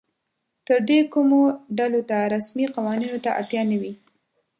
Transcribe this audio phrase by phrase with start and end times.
[0.67, 1.41] تر دې کمو
[1.77, 3.93] ډلو ته رسمي قوانینو ته اړتیا نه وي.